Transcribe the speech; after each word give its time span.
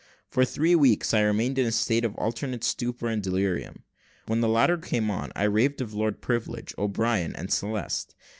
For 0.31 0.45
three 0.45 0.73
weeks 0.73 1.13
I 1.13 1.21
remained 1.21 1.59
in 1.59 1.67
a 1.67 1.71
state 1.71 2.03
of 2.03 2.15
alternate 2.15 2.63
stupor 2.63 3.07
and 3.07 3.21
delirium. 3.21 3.83
When 4.25 4.41
the 4.41 4.49
latter 4.49 4.79
came 4.79 5.11
on, 5.11 5.31
I 5.35 5.43
raved 5.43 5.79
of 5.79 5.93
Lord 5.93 6.21
Privilege, 6.21 6.73
O'Brien, 6.79 7.35
and 7.35 7.53
Celeste. 7.53 8.15